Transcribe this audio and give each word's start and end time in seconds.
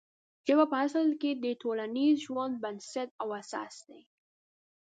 ژبه 0.47 0.65
په 0.71 0.77
اصل 0.85 1.07
کې 1.21 1.31
د 1.43 1.45
ټولنیز 1.61 2.15
ژوند 2.25 2.53
بنسټ 2.63 3.09
او 3.21 3.27
اساس 3.41 3.75
دی. 3.87 4.01